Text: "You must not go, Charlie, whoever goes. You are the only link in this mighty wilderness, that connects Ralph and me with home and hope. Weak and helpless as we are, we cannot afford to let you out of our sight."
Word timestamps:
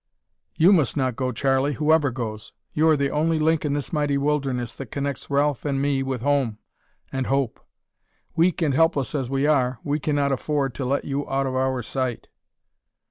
"You 0.55 0.73
must 0.73 0.97
not 0.97 1.15
go, 1.15 1.31
Charlie, 1.31 1.73
whoever 1.75 2.09
goes. 2.09 2.53
You 2.73 2.87
are 2.89 2.97
the 2.97 3.11
only 3.11 3.37
link 3.37 3.63
in 3.63 3.73
this 3.73 3.93
mighty 3.93 4.17
wilderness, 4.17 4.73
that 4.73 4.89
connects 4.89 5.29
Ralph 5.29 5.63
and 5.63 5.79
me 5.79 6.01
with 6.01 6.23
home 6.23 6.57
and 7.11 7.27
hope. 7.27 7.63
Weak 8.35 8.63
and 8.63 8.73
helpless 8.73 9.13
as 9.13 9.29
we 9.29 9.45
are, 9.45 9.77
we 9.83 9.99
cannot 9.99 10.31
afford 10.31 10.73
to 10.73 10.85
let 10.85 11.05
you 11.05 11.29
out 11.29 11.45
of 11.45 11.53
our 11.55 11.83
sight." 11.83 12.29